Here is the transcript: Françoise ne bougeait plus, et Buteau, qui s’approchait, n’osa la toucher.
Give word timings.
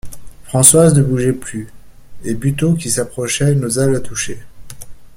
Françoise 0.47 0.95
ne 0.97 1.03
bougeait 1.03 1.31
plus, 1.31 1.67
et 2.23 2.33
Buteau, 2.33 2.73
qui 2.73 2.89
s’approchait, 2.89 3.53
n’osa 3.53 3.85
la 3.85 3.99
toucher. 3.99 4.39